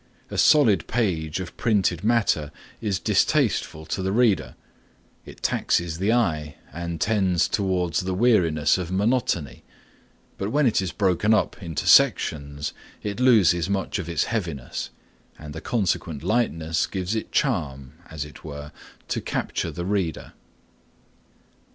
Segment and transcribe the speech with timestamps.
[0.31, 2.51] A solid page of printed matter
[2.81, 4.55] is distasteful to the reader;
[5.27, 9.63] it taxes the eye and tends towards the weariness of monotony,
[10.39, 14.89] but when it is broken up into sections it loses much of its heaviness
[15.37, 18.71] and the consequent lightness gives it charm, as it were,
[19.07, 20.33] to capture the reader.